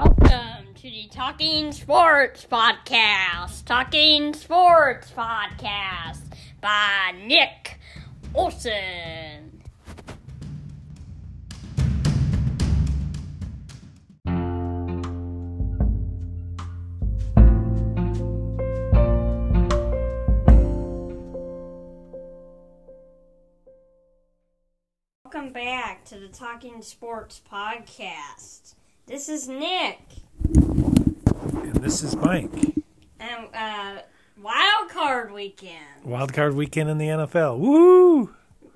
[0.00, 3.66] Welcome to the Talking Sports Podcast.
[3.66, 6.22] Talking Sports Podcast
[6.62, 7.78] by Nick
[8.34, 9.60] Olson.
[25.24, 28.76] Welcome back to the Talking Sports Podcast.
[29.10, 29.98] This is Nick.
[30.44, 32.48] And this is Mike.
[33.18, 34.02] And uh,
[34.40, 37.58] wild card weekend, Wild card weekend in the NFL.
[37.58, 38.32] Woo!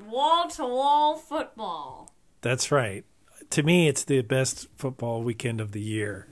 [0.09, 2.13] wall to wall football.
[2.41, 3.05] That's right.
[3.51, 6.27] To me, it's the best football weekend of the year.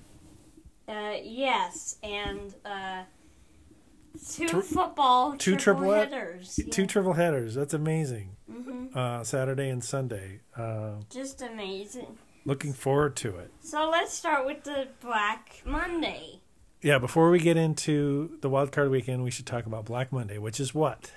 [0.89, 3.03] Uh, yes, and uh,
[4.33, 6.59] two Tri- football two triple triple- headers.
[6.73, 7.55] Two triple headers.
[7.55, 8.34] That's amazing.
[8.50, 10.41] hmm Uh, Saturday and Sunday.
[10.56, 12.19] Uh, Just amazing.
[12.45, 13.51] Looking forward to it.
[13.60, 16.41] So let's start with the Black Monday.
[16.80, 20.39] Yeah, before we get into the wild card weekend, we should talk about Black Monday,
[20.39, 21.12] which is what?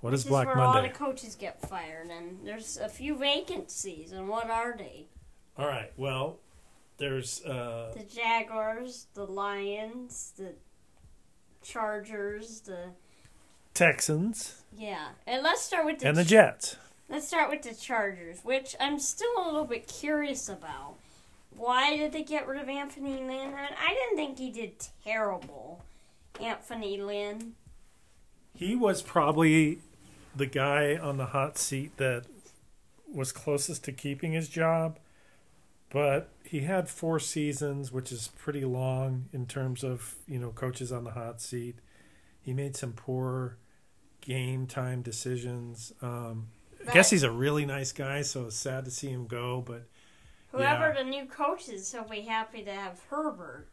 [0.00, 0.88] What is Black is where all Monday?
[0.88, 4.12] the coaches get fired, and there's a few vacancies.
[4.12, 5.08] And what are they?
[5.58, 5.92] All right.
[5.96, 6.38] Well,
[6.96, 10.54] there's uh, The Jaguars, the Lions, the
[11.62, 12.92] Chargers, the
[13.74, 15.08] Texans yeah.
[15.26, 16.76] And let's start with the and the Jets.
[17.10, 20.94] Let's start with the Chargers, which I'm still a little bit curious about.
[21.50, 23.52] Why did they get rid of Anthony Lynn?
[23.52, 25.82] I, didn't think he did terrible.
[26.40, 27.54] Anthony Lynn.
[28.54, 29.80] He was probably
[30.36, 32.26] the guy on the hot seat that
[33.12, 35.00] was closest to keeping his job,
[35.90, 40.92] but he had four seasons, which is pretty long in terms of you know coaches
[40.92, 41.80] on the hot seat.
[42.40, 43.56] He made some poor
[44.20, 45.92] game time decisions.
[46.00, 46.46] Um,
[46.88, 49.62] I guess he's a really nice guy, so it's sad to see him go.
[49.64, 49.86] But
[50.52, 51.02] whoever yeah.
[51.02, 53.68] the new coach is, he'll be happy to have Herbert.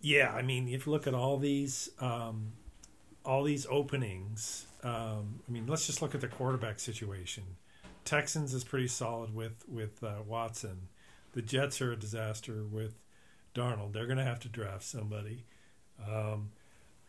[0.00, 2.52] yeah, I mean, if you look at all these, um,
[3.24, 7.44] all these openings, um, I mean, let's just look at the quarterback situation.
[8.04, 10.88] Texans is pretty solid with with uh, Watson.
[11.32, 12.94] The Jets are a disaster with
[13.54, 13.92] Darnold.
[13.92, 15.44] They're going to have to draft somebody.
[16.08, 16.50] Um,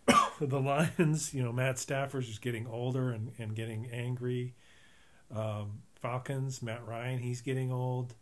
[0.41, 4.53] the Lions, you know, Matt Stafford's just getting older and, and getting angry.
[5.33, 8.13] Um, Falcons, Matt Ryan, he's getting old.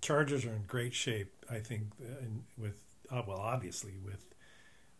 [0.00, 4.34] Chargers are in great shape, I think, uh, in, with uh, well, obviously with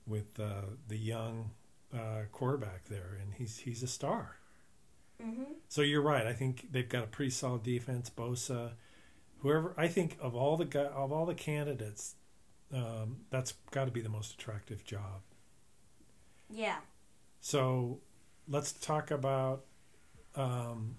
[0.06, 1.50] with uh, the young
[1.92, 4.36] uh, quarterback there, and he's he's a star.
[5.22, 5.44] Mm-hmm.
[5.68, 6.26] So you're right.
[6.26, 8.10] I think they've got a pretty solid defense.
[8.10, 8.72] Bosa,
[9.38, 9.74] whoever.
[9.76, 12.14] I think of all the guy, of all the candidates,
[12.72, 15.22] um, that's got to be the most attractive job.
[16.50, 16.78] Yeah.
[17.40, 18.00] So
[18.48, 19.64] let's talk about
[20.36, 20.96] um,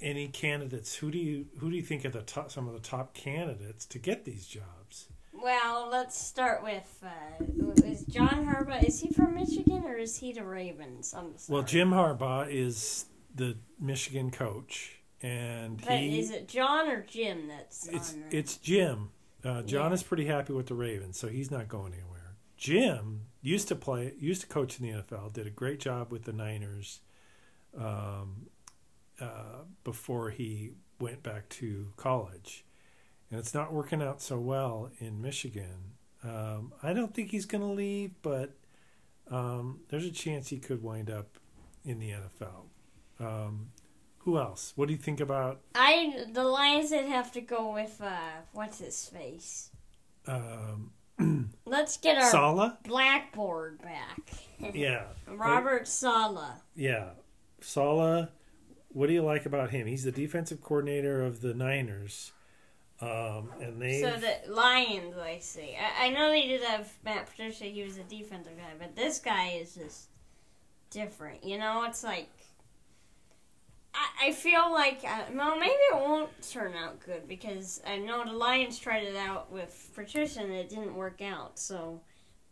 [0.00, 0.94] any candidates.
[0.96, 3.86] Who do you who do you think are the top, some of the top candidates
[3.86, 5.08] to get these jobs?
[5.32, 7.44] Well, let's start with uh,
[7.84, 8.82] is John Harbaugh.
[8.82, 11.14] Is he from Michigan or is he the Ravens?
[11.48, 17.48] Well, Jim Harbaugh is the Michigan coach, and But he is it John or Jim
[17.48, 19.10] that's it's on it's Jim.
[19.44, 19.94] Uh, John Yeah.
[19.94, 22.36] is pretty happy with the Ravens, so he's not going anywhere.
[22.56, 26.24] Jim used to play, used to coach in the NFL, did a great job with
[26.24, 27.00] the Niners
[27.78, 28.46] um,
[29.20, 30.70] uh, before he
[31.00, 32.64] went back to college,
[33.30, 35.92] and it's not working out so well in Michigan.
[36.24, 38.54] Um, I don't think he's going to leave, but
[39.30, 41.38] um, there's a chance he could wind up
[41.84, 42.66] in the NFL.
[43.20, 43.68] Um,
[44.18, 44.72] who else?
[44.76, 48.80] What do you think about I the Lions would have to go with uh what's
[48.80, 49.70] his face.
[50.26, 50.90] um,
[51.64, 52.72] Let's get our Saleh?
[52.84, 54.18] blackboard back.
[54.74, 56.56] Yeah, Robert Saleh.
[56.74, 57.10] yeah.
[57.60, 58.28] Saleh.
[58.88, 59.86] What do you like about him?
[59.86, 62.32] He's the defensive coordinator of the Niners,
[63.00, 64.00] um, and they.
[64.00, 65.76] So the Lions, I see.
[65.78, 67.64] I, I know they did have Matt Patricia.
[67.64, 70.08] He was a defensive guy, but this guy is just
[70.90, 71.44] different.
[71.44, 72.30] You know, it's like
[73.96, 78.24] I, I feel like uh, well, maybe it won't turn out good because I know
[78.24, 81.58] the Lions tried it out with Patricia and it didn't work out.
[81.58, 82.00] So,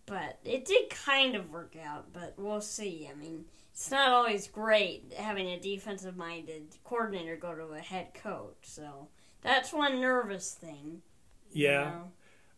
[0.07, 2.13] but it did kind of work out.
[2.13, 3.09] But we'll see.
[3.11, 8.57] I mean, it's not always great having a defensive-minded coordinator go to a head coach.
[8.63, 9.09] So
[9.43, 11.03] that's one nervous thing.
[11.51, 11.91] you yeah,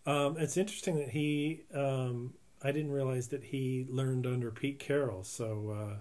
[0.07, 0.13] know?
[0.13, 1.63] um, it's interesting that he.
[1.75, 5.23] Um, I didn't realize that he learned under Pete Carroll.
[5.25, 5.99] So,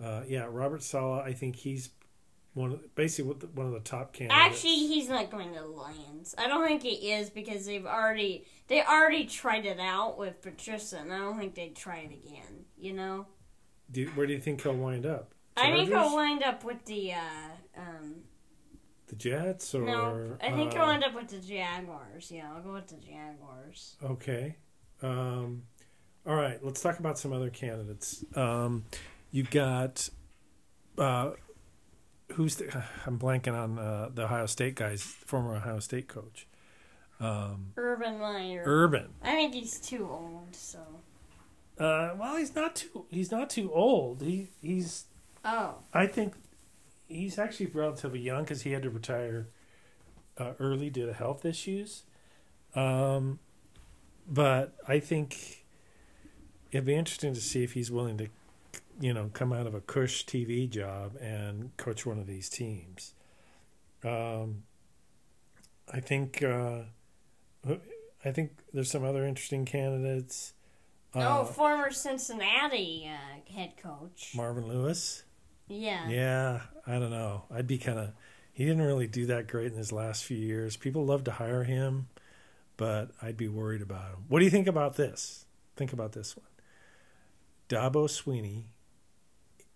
[0.00, 1.22] uh, uh, yeah, Robert Saleh.
[1.24, 1.90] I think he's
[2.54, 4.56] one, of, basically one of the top candidates.
[4.56, 6.34] Actually, he's not going to the Lions.
[6.36, 10.98] I don't think he is because they've already they already tried it out with Patricia,
[10.98, 12.64] and I don't think they'd try it again.
[12.76, 13.26] You know,
[13.92, 15.34] do, where do you think he'll wind up?
[15.56, 18.22] I think he'll wind up with the uh, um,
[19.08, 22.30] the Jets or no, I think uh, I'll end up with the Jaguars.
[22.30, 23.96] Yeah, I'll go with the Jaguars.
[24.02, 24.56] Okay.
[25.02, 25.64] Um,
[26.26, 26.64] all right.
[26.64, 28.24] Let's talk about some other candidates.
[28.34, 28.84] Um,
[29.30, 30.08] you've got
[30.96, 31.32] uh,
[32.32, 36.46] who's the, I'm blanking on uh, the Ohio State guy's former Ohio State coach.
[37.20, 38.62] Um, Urban Meyer.
[38.64, 39.10] Urban.
[39.22, 40.56] I think he's too old.
[40.56, 40.78] So.
[41.82, 44.22] Uh, well, he's not too he's not too old.
[44.22, 45.06] He he's
[45.44, 45.76] Oh.
[45.92, 46.34] I think
[47.08, 49.48] he's actually relatively young because he had to retire
[50.38, 52.04] uh, early due to health issues.
[52.74, 53.38] Um,
[54.28, 55.64] but I think
[56.70, 58.28] it'd be interesting to see if he's willing to,
[59.00, 63.14] you know, come out of a cush TV job and coach one of these teams.
[64.04, 64.62] Um,
[65.92, 66.82] I think uh,
[68.24, 70.54] I think there's some other interesting candidates.
[71.14, 74.32] Oh, former Cincinnati uh, head coach.
[74.34, 75.24] Marvin Lewis.
[75.68, 76.08] Yeah.
[76.08, 77.44] Yeah, I don't know.
[77.50, 78.12] I'd be kind of.
[78.52, 80.76] He didn't really do that great in his last few years.
[80.76, 82.08] People love to hire him,
[82.76, 84.24] but I'd be worried about him.
[84.28, 85.46] What do you think about this?
[85.76, 86.46] Think about this one.
[87.68, 88.64] Dabo Swinney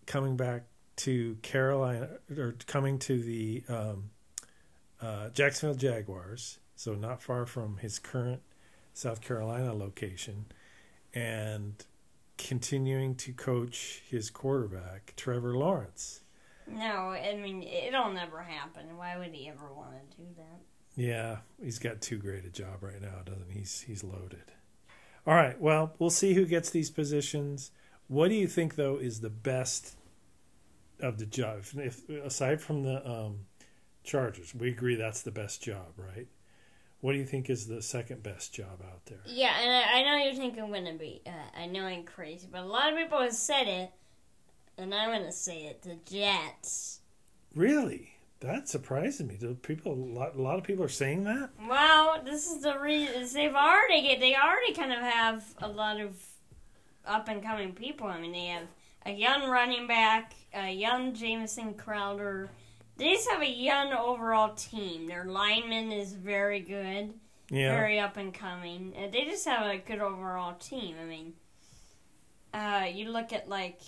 [0.04, 0.64] coming back
[0.96, 4.10] to Carolina or coming to the um,
[5.00, 8.42] uh, Jacksonville Jaguars, so not far from his current
[8.92, 10.46] South Carolina location,
[11.16, 11.82] and
[12.36, 16.20] continuing to coach his quarterback, Trevor Lawrence.
[16.68, 18.96] No, I mean it'll never happen.
[18.96, 20.60] Why would he ever want to do that?
[20.94, 23.60] Yeah, he's got too great a job right now, doesn't he?
[23.60, 24.52] He's he's loaded.
[25.26, 27.70] All right, well, we'll see who gets these positions.
[28.08, 29.96] What do you think though is the best
[31.00, 31.60] of the job?
[31.60, 33.46] If, if aside from the um,
[34.04, 36.26] Chargers, we agree that's the best job, right?
[37.06, 39.20] What do you think is the second best job out there?
[39.26, 41.22] Yeah, and I, I know you think I'm gonna be.
[41.24, 43.92] Uh, I know I'm crazy, but a lot of people have said it,
[44.76, 45.82] and I'm gonna say it.
[45.82, 47.02] The Jets.
[47.54, 48.10] Really?
[48.40, 49.36] That surprises me.
[49.38, 51.50] Do people, a lot, a lot of people are saying that.
[51.68, 54.18] Well, this is the reason they've already get.
[54.18, 56.16] They already kind of have a lot of
[57.06, 58.08] up and coming people.
[58.08, 58.66] I mean, they have
[59.04, 62.50] a young running back, a young Jamison Crowder.
[62.96, 65.06] They just have a young overall team.
[65.06, 67.12] Their lineman is very good,
[67.50, 67.75] Yeah.
[67.75, 68.94] very up and coming.
[68.96, 70.96] Uh, They just have a good overall team.
[71.00, 71.34] I mean,
[72.54, 73.81] uh, you look at like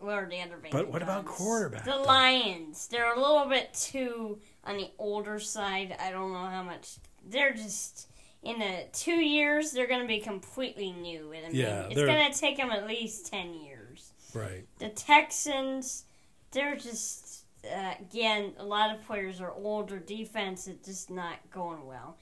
[0.00, 1.38] what are the other But what about Vanderbilts?
[1.38, 2.02] quarterback, The though?
[2.02, 2.86] Lions.
[2.86, 5.96] They're a little bit too on the older side.
[5.98, 6.96] I don't know how much.
[7.24, 8.08] They're just
[8.44, 9.72] in the two years.
[9.72, 11.32] They're going to be completely new.
[11.34, 14.12] I mean, Yeah, it's going to take them at least ten years.
[14.32, 14.66] Right.
[14.78, 16.04] The Texans,
[16.52, 17.27] they're just
[17.64, 19.98] uh, again a lot of players are older.
[19.98, 22.16] Defense is just not going well.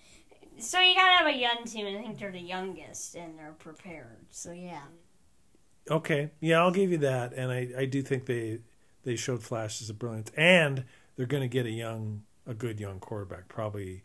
[0.59, 1.87] So you gotta have a young team.
[1.87, 4.27] and I think they're the youngest and they're prepared.
[4.31, 4.83] So yeah.
[5.91, 6.31] Okay.
[6.41, 7.33] Yeah, I'll give you that.
[7.35, 8.61] And I, I do think they
[9.05, 10.31] they showed flashes of brilliance.
[10.37, 10.85] And
[11.17, 14.03] they're going to get a young, a good young quarterback, probably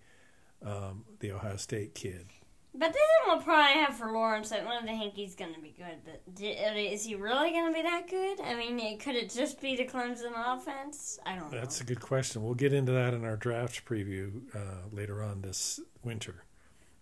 [0.63, 2.27] um, the Ohio State kid.
[2.73, 4.51] But then we'll probably have for Lawrence.
[4.53, 5.97] I don't think he's going to be good.
[6.05, 8.39] But is he really going to be that good?
[8.39, 11.19] I mean, could it just be the Clemson offense?
[11.25, 11.59] I don't know.
[11.59, 12.43] That's a good question.
[12.43, 16.45] We'll get into that in our draft preview uh, later on this winter.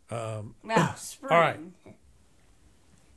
[0.09, 1.31] Um, well, spring.
[1.31, 1.59] All right.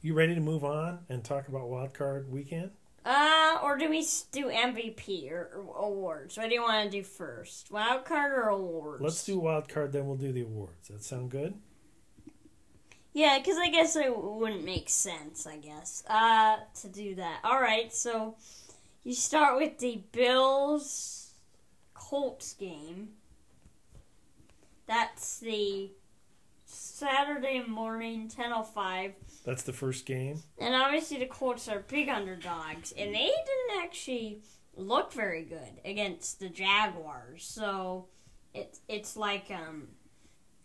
[0.03, 2.73] you ready to move on and talk about wild card weekend?
[3.05, 6.37] Uh, or do we do MVP or, or awards?
[6.37, 7.71] What do you want to do first?
[7.71, 9.03] Wild card or awards?
[9.03, 10.89] Let's do wild card, then we'll do the awards.
[10.89, 11.55] That sound good?
[13.13, 15.47] Yeah, because I guess it wouldn't make sense.
[15.47, 17.41] I guess uh to do that.
[17.45, 18.37] All right, so
[19.05, 21.35] you start with the Bills
[21.95, 23.11] Colts game.
[24.87, 25.91] That's the
[26.65, 29.13] Saturday morning, ten oh five.
[29.45, 30.43] That's the first game.
[30.59, 34.41] And obviously the Colts are big underdogs, and they didn't actually
[34.75, 37.45] look very good against the Jaguars.
[37.45, 38.07] So
[38.55, 39.89] it's it's like um,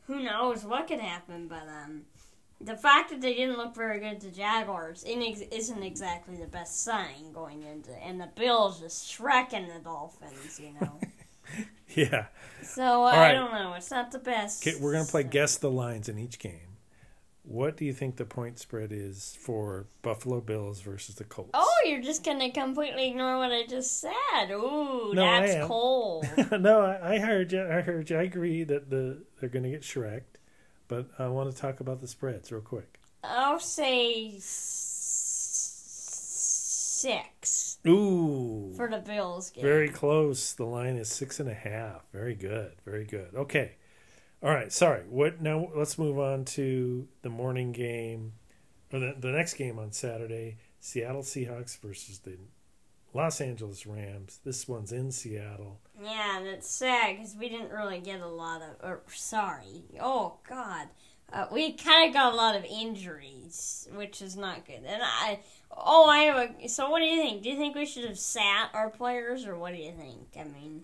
[0.05, 2.03] who knows what could happen, but um,
[2.59, 7.31] the fact that they didn't look very good to Jaguars isn't exactly the best sign
[7.33, 10.99] going into, and the Bills just shrekking the Dolphins, you know.
[11.95, 12.25] Yeah.
[12.61, 13.29] so uh, right.
[13.29, 13.73] I don't know.
[13.73, 14.67] It's not the best.
[14.67, 15.31] Okay, we're going to play sign.
[15.31, 16.75] guess the lines in each game.
[17.43, 21.51] What do you think the point spread is for Buffalo Bills versus the Colts?
[21.53, 24.51] Oh, you're just gonna completely ignore what I just said.
[24.51, 26.25] Ooh, No, that's cold.
[26.51, 27.61] no, I, I heard you.
[27.65, 28.17] I heard you.
[28.19, 30.36] I agree that the they're going to get shreked,
[30.87, 32.99] but I want to talk about the spreads real quick.
[33.23, 34.35] I'll say
[36.97, 39.63] six Ooh, for the Bills game.
[39.63, 40.53] very close.
[40.53, 42.03] The line is six and a half.
[42.11, 42.73] Very good.
[42.85, 43.29] Very good.
[43.35, 43.73] Okay.
[44.43, 44.71] All right.
[44.71, 45.03] Sorry.
[45.09, 45.69] What now?
[45.75, 48.33] Let's move on to the morning game,
[48.93, 50.57] or the the next game on Saturday.
[50.79, 52.37] Seattle Seahawks versus the
[53.13, 54.39] Los Angeles Rams.
[54.43, 55.79] This one's in Seattle.
[56.01, 58.69] Yeah, and it's sad because we didn't really get a lot of.
[58.83, 60.87] Or sorry, oh God,
[61.33, 64.81] uh, we kind of got a lot of injuries, which is not good.
[64.85, 65.39] And I,
[65.75, 66.67] oh, I have a.
[66.69, 67.41] So what do you think?
[67.43, 70.27] Do you think we should have sat our players, or what do you think?
[70.39, 70.83] I mean,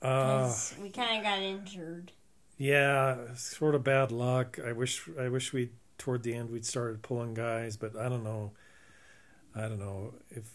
[0.00, 2.10] Uh, we kind of got injured.
[2.58, 4.58] yeah, sort of bad luck.
[4.64, 8.24] I wish I wish we toward the end we'd started pulling guys, but I don't
[8.24, 8.50] know.
[9.54, 10.50] I don't know if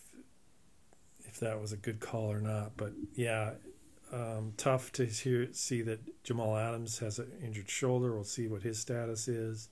[1.37, 2.71] if that was a good call or not.
[2.77, 3.51] But yeah,
[4.11, 8.13] um, tough to hear see that Jamal Adams has an injured shoulder.
[8.13, 9.69] We'll see what his status is.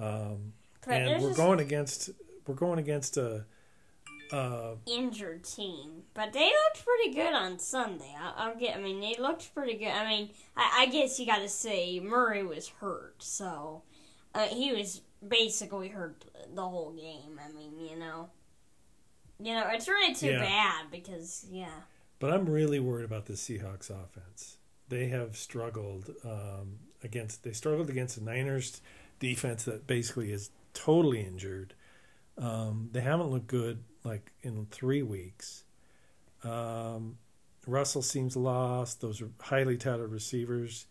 [0.00, 0.54] Um,
[0.86, 2.10] and we're going against
[2.46, 3.44] we're going against a.
[4.32, 8.16] Uh, injured team, but they looked pretty good on Sunday.
[8.18, 8.74] I, I'll get.
[8.74, 9.90] I mean, they looked pretty good.
[9.90, 13.82] I mean, I, I guess you got to say Murray was hurt, so
[14.34, 16.24] uh, he was basically hurt
[16.54, 17.38] the whole game.
[17.44, 18.30] I mean, you know,
[19.42, 20.40] you know, it's really too Yeah.
[20.40, 21.82] bad because yeah,
[22.18, 24.58] But I'm really worried about the Seahawks offense.
[24.88, 27.42] They have struggled um, against.
[27.42, 28.80] They struggled against the Niners
[29.18, 31.74] defense that basically is totally injured.
[32.38, 35.64] Um, they haven't looked good like in three weeks.
[36.44, 37.18] Um,
[37.66, 39.00] Russell seems lost.
[39.00, 40.86] Those highly touted receivers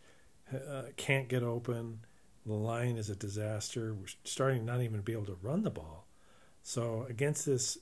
[0.53, 2.00] uh, can't get open.
[2.46, 3.93] The line is a disaster.
[3.93, 6.08] We're starting not even to be able to run the ball.
[6.63, 7.77] So against this,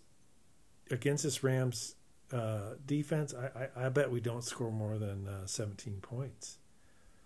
[0.91, 1.95] against this Rams
[2.31, 6.57] uh, defense, I, I, I bet we don't score more than uh, 17 points.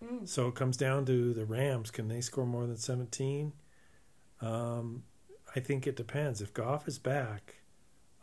[0.03, 0.27] Mm.
[0.27, 1.91] So it comes down to the Rams.
[1.91, 3.53] Can they score more than 17?
[4.41, 5.03] Um,
[5.55, 6.41] I think it depends.
[6.41, 7.62] If Goff is back,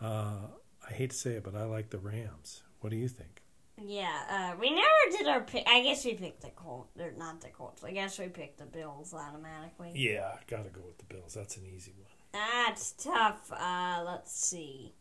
[0.00, 0.48] uh,
[0.88, 2.62] I hate to say it, but I like the Rams.
[2.80, 3.42] What do you think?
[3.82, 4.52] yeah.
[4.54, 5.66] Uh, we never did our pick.
[5.66, 6.98] I guess we picked the Colts.
[6.98, 7.82] Or not the Colts.
[7.84, 9.92] I guess we picked the Bills automatically.
[9.94, 11.34] Yeah, got to go with the Bills.
[11.34, 12.10] That's an easy one.
[12.32, 13.50] That's tough.
[13.52, 14.92] Uh, let's see.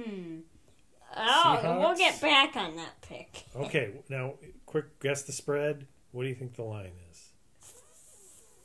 [0.00, 0.38] Hmm.
[1.16, 3.44] Oh, we'll get back on that pick.
[3.56, 4.34] Okay, now
[4.66, 5.86] quick guess the spread.
[6.12, 7.32] What do you think the line is?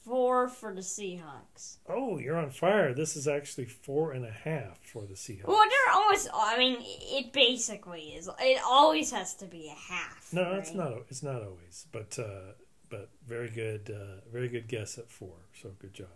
[0.04, 1.78] Four for the Seahawks.
[1.88, 2.94] Oh, you're on fire.
[2.94, 5.48] This is actually four and a half for the Seahawks.
[5.48, 6.28] Well, they're always.
[6.34, 8.30] I mean, it basically is.
[8.40, 10.34] It always has to be a half.
[10.34, 10.60] No, right?
[10.60, 10.94] it's not.
[11.10, 12.52] It's not always, but uh,
[12.90, 15.36] but very good, uh, very good guess at four.
[15.62, 16.08] So good job.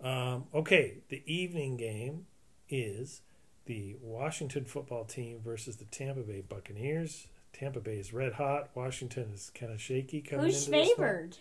[0.00, 2.26] Um, okay, the evening game
[2.68, 3.20] is
[3.68, 7.26] the Washington football team versus the Tampa Bay Buccaneers.
[7.52, 8.70] Tampa Bay is red hot.
[8.74, 10.96] Washington is kind of shaky coming Who's into this one.
[10.96, 11.36] favored?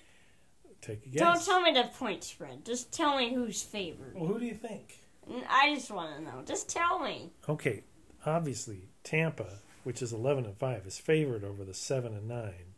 [0.81, 1.19] Take a guess.
[1.22, 2.65] Don't tell me the point spread.
[2.65, 4.13] Just tell me who's favored.
[4.13, 5.00] Well, who do you think?
[5.50, 6.43] I just want to know.
[6.46, 7.31] Just tell me.
[7.48, 7.84] Okay,
[8.25, 12.75] obviously Tampa, which is eleven and five, is favored over the seven and nine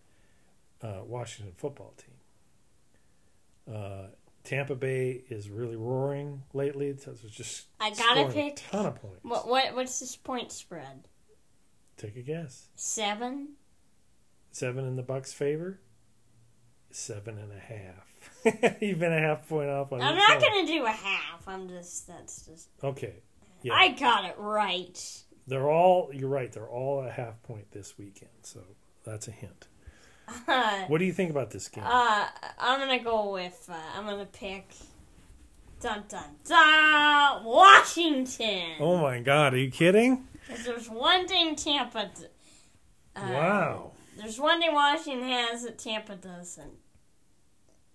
[0.84, 3.76] uh, Washington football team.
[3.76, 4.08] Uh,
[4.44, 6.88] Tampa Bay is really roaring lately.
[6.88, 8.54] It's it's just I gotta pick.
[8.54, 9.20] a ton of points.
[9.24, 9.48] What?
[9.48, 9.76] What?
[9.76, 11.08] What's this point spread?
[11.98, 12.68] Take a guess.
[12.76, 13.50] Seven.
[14.52, 15.80] Seven in the Bucks' favor.
[16.92, 18.78] Seven and a half.
[18.82, 20.50] You've been a half point off on I'm not one.
[20.50, 21.48] gonna do a half.
[21.48, 22.08] I'm just.
[22.08, 22.70] That's just.
[22.84, 23.16] Okay,
[23.62, 25.22] yeah, I got it right.
[25.48, 26.10] they're all.
[26.14, 26.52] You're right.
[26.52, 28.32] They're all a half point this weekend.
[28.42, 28.62] So
[29.04, 29.68] that's a hint.
[30.48, 31.84] Uh, What do you think about this game?
[31.86, 32.28] Uh,
[32.60, 33.68] I'm gonna go with.
[33.72, 34.70] Uh, I'm gonna pick.
[35.82, 37.44] Dun dun dun!
[37.46, 38.76] Washington.
[38.80, 39.54] Oh my God!
[39.54, 40.28] Are you kidding?
[40.48, 42.12] 'Cause there's one thing Tampa.
[42.14, 42.26] d-
[43.16, 43.92] Uh, wow.
[44.18, 46.74] There's one thing Washington has that Tampa doesn't.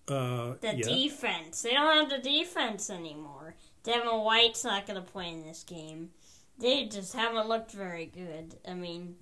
[0.07, 0.87] Uh, The yeah.
[0.87, 1.61] defense.
[1.61, 3.55] They don't have the defense anymore.
[3.83, 6.11] Devin White's not gonna play in this game.
[6.57, 8.55] They just haven't looked very good.
[8.67, 9.17] I mean,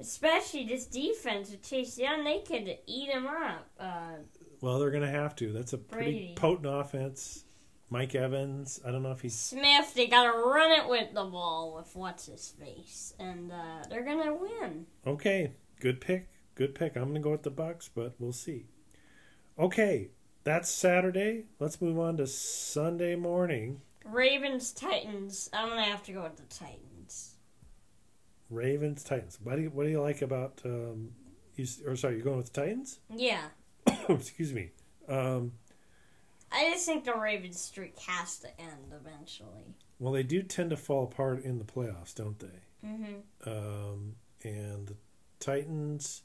[0.00, 3.68] especially this defense with Chase Young, they could eat him up.
[3.78, 4.16] Uh,
[4.60, 5.52] well, they're gonna have to.
[5.52, 6.34] That's a pretty Brady.
[6.36, 7.44] potent offense.
[7.90, 8.80] Mike Evans.
[8.86, 9.38] I don't know if he's.
[9.38, 14.04] Smith, they gotta run it with the ball with what's his face, and uh, they're
[14.04, 14.86] gonna win.
[15.06, 16.28] Okay, good pick.
[16.54, 16.96] Good pick.
[16.96, 18.66] I'm gonna go with the Bucks, but we'll see.
[19.58, 20.10] Okay,
[20.44, 21.44] that's Saturday.
[21.58, 23.80] Let's move on to Sunday morning.
[24.04, 25.48] Ravens, Titans.
[25.52, 26.82] I'm gonna have to go with the Titans.
[28.50, 29.38] Ravens Titans.
[29.42, 30.60] What do you What do you like about?
[30.64, 31.10] Um,
[31.56, 33.00] you or sorry, you're going with the Titans?
[33.14, 33.42] Yeah,
[34.08, 34.70] Excuse me.
[35.08, 35.52] Um,
[36.50, 39.74] I just think the Ravens streak has to end eventually.
[39.98, 42.86] well, they do tend to fall apart in the playoffs, don't they?
[42.86, 43.48] Mm-hmm.
[43.48, 44.14] Um,
[44.44, 44.96] and the
[45.40, 46.22] Titans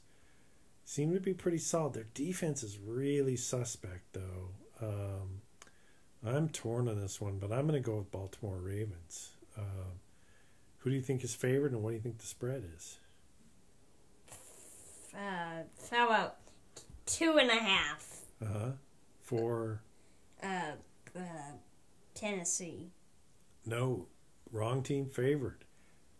[0.84, 1.92] seem to be pretty solid.
[1.94, 4.50] Their defense is really suspect, though.
[4.80, 5.40] Um,
[6.24, 9.32] I'm torn on this one, but I'm going to go with Baltimore Ravens.
[9.58, 10.00] Um
[10.84, 12.98] who do you think is favored, and what do you think the spread is?
[15.14, 16.36] Uh, how about
[17.06, 18.20] two and a half?
[18.42, 18.70] Uh huh.
[19.22, 19.80] For
[20.42, 20.72] Uh,
[21.16, 21.52] uh,
[22.14, 22.90] Tennessee.
[23.64, 24.06] no,
[24.52, 25.64] wrong team favored.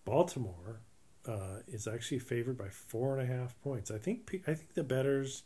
[0.06, 0.80] Baltimore
[1.26, 3.90] uh, is actually favored by four and a half points.
[3.90, 5.42] I think I think the betters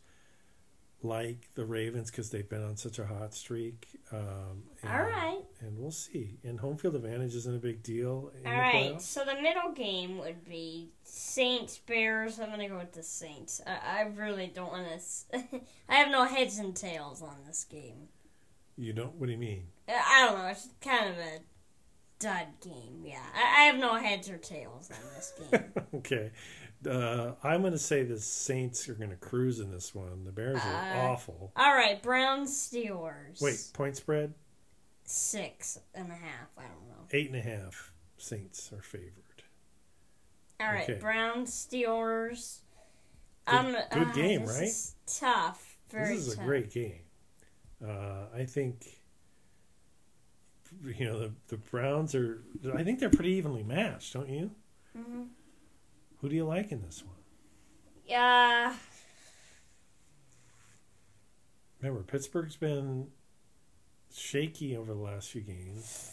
[1.02, 3.88] like the Ravens because they've been on such a hot streak.
[4.12, 5.42] Um, All right.
[5.60, 6.38] And we'll see.
[6.44, 8.30] And home field advantage isn't a big deal.
[8.40, 8.92] In All right.
[8.94, 9.00] playoffs.
[9.02, 12.38] So the middle game would be Saints Bears.
[12.38, 13.60] I'm gonna go with the Saints.
[13.66, 14.86] I, I really don't want
[15.32, 15.60] to.
[15.88, 18.08] I have no heads and tails on this game.
[18.76, 19.14] You don't.
[19.16, 19.64] What do you mean?
[19.88, 20.46] I- I don't know.
[20.46, 21.38] It's kind of a
[22.20, 23.02] dud game.
[23.04, 23.22] Yeah.
[23.34, 25.64] I, I have no heads or tails on this game.
[25.96, 26.30] okay.
[26.88, 30.24] Uh, I'm going to say the Saints are going to cruise in this one.
[30.24, 31.52] The Bears are Uh, awful.
[31.56, 32.00] All right.
[32.00, 33.40] Browns Steelers.
[33.40, 34.32] Wait, point spread
[35.10, 36.48] Six and a half.
[36.58, 37.06] I don't know.
[37.12, 37.92] eight and a half.
[38.18, 39.12] Saints are favored.
[40.60, 40.98] All right, Okay.
[41.00, 42.58] Browns Steelers.
[43.46, 44.66] Good- Um, good uh, game, this right?
[44.68, 45.78] is tough.
[45.90, 46.44] Very this is tough.
[46.44, 47.00] a great game.
[47.82, 49.00] Uh, I think.
[50.84, 52.42] You know the the Browns are.
[52.74, 54.50] I think they're pretty evenly matched, don't you?
[54.94, 55.22] hmm
[56.20, 57.14] Who do you like in this one?
[58.04, 58.74] Yeah.
[61.80, 63.08] Remember, Pittsburgh's been
[64.14, 66.12] shaky over the last few games.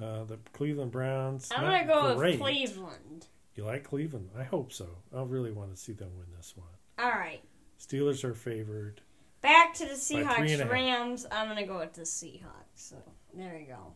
[0.00, 1.50] Uh, the Cleveland Browns.
[1.54, 2.32] I'm gonna go great.
[2.32, 3.26] with Cleveland.
[3.54, 4.30] You like Cleveland?
[4.36, 4.88] I hope so.
[5.16, 6.66] I really want to see them win this one.
[6.98, 7.40] All right.
[7.80, 9.00] Steelers are favored.
[9.40, 10.68] Back to the Seahawks.
[10.68, 11.26] Rams.
[11.30, 12.42] I'm gonna go with the Seahawks.
[12.74, 12.96] So
[13.34, 13.94] there you go.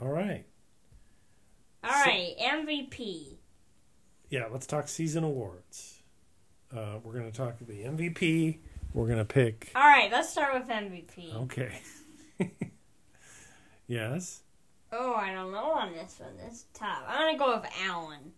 [0.00, 0.44] All right.
[1.82, 3.36] All So- right, MVP.
[4.30, 6.00] Yeah, let's talk season awards.
[6.74, 8.58] Uh, we're going to talk the MVP.
[8.94, 9.70] We're going to pick.
[9.76, 11.32] All right, let's start with MVP.
[11.44, 11.78] Okay.
[13.86, 14.42] yes.
[14.92, 16.36] Oh, I don't know on this one.
[16.36, 17.02] This is tough.
[17.08, 18.32] I'm gonna go with Allen.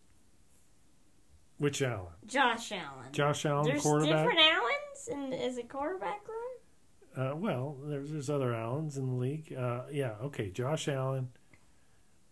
[1.58, 2.12] Which Allen?
[2.26, 3.12] Josh Allen.
[3.12, 4.16] Josh Allen, There's quarterback.
[4.26, 7.28] different Allens and is it quarterback room?
[7.28, 9.54] Uh, well, there's there's other Allens in the league.
[9.54, 10.12] Uh, yeah.
[10.24, 10.50] Okay.
[10.50, 11.28] Josh Allen.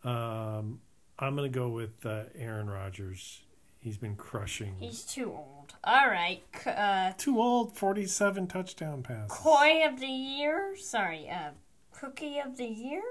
[0.02, 0.80] Um,
[1.18, 3.40] I'm going to go with uh, Aaron Rodgers.
[3.80, 4.76] He's been crushing.
[4.78, 5.74] He's too old.
[5.84, 7.76] All right, uh, too old.
[7.76, 9.30] 47 touchdown passes.
[9.30, 10.74] Koi of the year.
[10.78, 11.50] Sorry, uh,
[11.98, 13.02] Cookie of the year.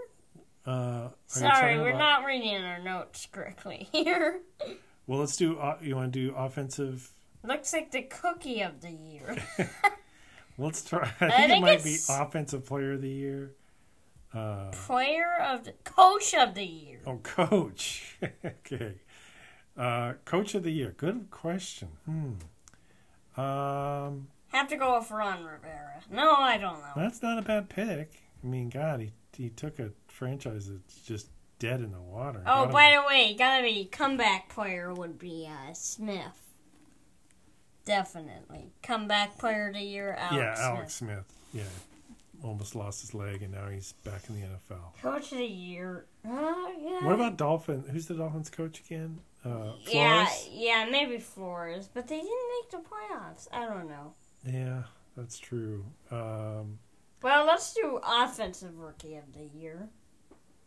[0.65, 4.41] Uh, Sorry, we're about- not reading our notes correctly here.
[5.07, 5.57] Well, let's do.
[5.57, 7.11] Uh, you want to do offensive?
[7.43, 9.35] Looks like the Cookie of the year.
[10.57, 11.11] Let's try.
[11.19, 13.51] I think, it think might be offensive player of the year.
[14.33, 16.99] Uh, Player of the Coach of the year.
[17.05, 18.17] oh, coach.
[18.45, 18.93] okay.
[19.75, 20.93] Uh, coach of the year.
[20.95, 21.89] Good question.
[22.05, 23.41] Hmm.
[23.41, 26.01] Um, Have to go with Ron Rivera.
[26.11, 26.93] No, I don't know.
[26.95, 28.22] that's not a bad pick.
[28.43, 31.29] I mean, God, he he took a franchise that's just
[31.59, 32.41] dead in the water.
[32.45, 36.39] Oh, Gotta by be- the way, gotta be comeback player would be uh, Smith.
[37.85, 40.15] Definitely comeback player of the year.
[40.17, 40.65] Alex yeah, Smith.
[40.77, 41.33] Alex Smith.
[41.53, 41.63] Yeah,
[42.43, 45.01] almost lost his leg, and now he's back in the NFL.
[45.01, 46.05] Coach of the year.
[46.25, 47.03] Uh, yeah.
[47.05, 47.83] What about Dolphin?
[47.91, 49.19] Who's the Dolphins coach again?
[49.43, 52.29] Uh, Yeah, yeah, maybe Flores, but they didn't
[52.61, 53.47] make the playoffs.
[53.51, 54.13] I don't know.
[54.45, 54.83] Yeah,
[55.17, 55.83] that's true.
[56.09, 56.79] Um,
[57.23, 59.89] Well, let's do offensive rookie of the year.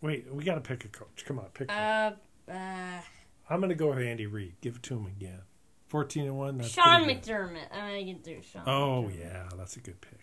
[0.01, 1.25] wait, we got to pick a coach.
[1.27, 1.69] Come on, pick.
[1.69, 1.77] one.
[1.79, 2.17] Uh,
[2.51, 3.01] uh,
[3.49, 4.55] I'm going to go with Andy Reid.
[4.61, 5.41] Give it to him again.
[5.89, 6.59] 14 and one.
[6.59, 7.05] That's Sean.
[7.05, 7.69] McDermott.
[7.73, 8.63] I'm gonna get through Sean.
[8.67, 9.19] Oh McDermott.
[9.21, 10.19] yeah, that's a good pick.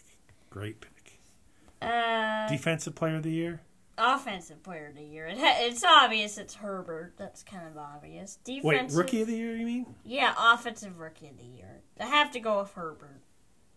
[0.50, 1.20] Great pick.
[1.82, 3.62] Uh, Defensive player of the year.
[3.98, 5.26] offensive player of the year.
[5.28, 7.14] It ha- it's obvious it's Herbert.
[7.18, 8.40] That's kind of obvious.
[8.44, 8.66] Defensive.
[8.66, 9.56] Wait, rookie of the year?
[9.56, 9.86] You mean?
[10.04, 11.80] Yeah, offensive rookie of the year.
[11.98, 13.22] I have to go with Herbert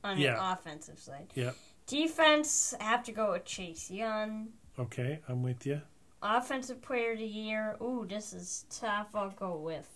[0.02, 0.34] on Yeah.
[0.34, 1.28] the offensive side.
[1.36, 1.54] Yep.
[1.86, 4.48] Defense, I have to go with Chase Young.
[4.78, 5.80] Okay, I'm with you.
[6.22, 7.76] Offensive player of the year.
[7.80, 9.08] Ooh, this is tough.
[9.14, 9.88] I'll go with.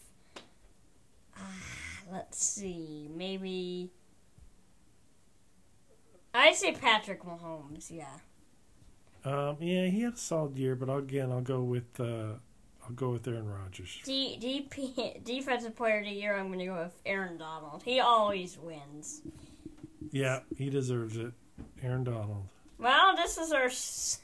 [1.36, 1.40] Uh,
[2.12, 3.10] let's see.
[3.14, 3.90] Maybe.
[6.32, 7.90] I'd say Patrick Mahomes.
[7.90, 8.04] Yeah.
[9.24, 12.34] Um, yeah, he had a solid year, but again, I'll go with uh,
[12.84, 13.98] I'll go with Aaron Rodgers.
[14.04, 16.36] D- DP, defensive player of the year.
[16.36, 17.82] I'm going to go with Aaron Donald.
[17.84, 19.22] He always wins.
[20.12, 21.32] Yeah, he deserves it.
[21.82, 22.44] Aaron Donald.
[22.78, 24.20] Well, this is our s-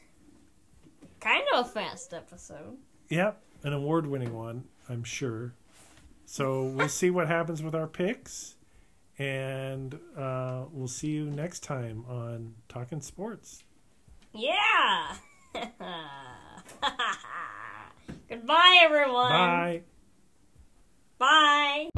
[1.20, 2.76] kind of fast episode.
[3.08, 5.52] Yep, an award-winning one, I'm sure.
[6.24, 8.56] So we'll see what happens with our picks,
[9.18, 13.62] and uh, we'll see you next time on Talking Sports.
[14.32, 15.14] Yeah.
[18.28, 19.30] Goodbye, everyone.
[19.30, 19.82] Bye.
[21.18, 21.88] Bye.